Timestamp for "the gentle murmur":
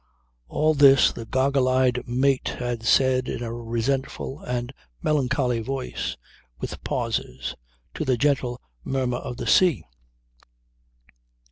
8.03-9.17